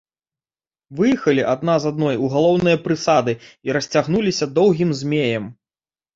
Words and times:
Выехалі 0.99 1.43
адна 1.53 1.75
за 1.83 1.91
адной 1.95 2.15
у 2.29 2.31
галоўныя 2.37 2.81
прысады 2.87 3.37
і 3.69 3.77
расцягнуліся 3.79 4.45
доўгім 4.59 4.89
змеем. 5.05 5.49